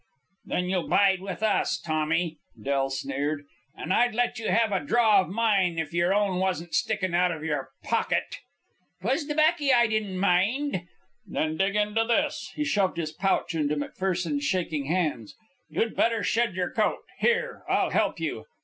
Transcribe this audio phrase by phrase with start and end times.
[0.45, 3.45] "Then you'll bide with us, Tommy," Del sneered.
[3.77, 7.31] "And I'd let you have a draw of mine if your own wasn't sticking out
[7.31, 8.39] of your pocket."
[9.03, 10.87] "'Twas the baccy I'd in mind."
[11.27, 15.35] "Then dig into this." He shoved his pouch into McPherson's shaking hands.
[15.69, 17.03] "You'd better shed your coat.
[17.19, 17.61] Here!
[17.69, 18.45] I'll help you.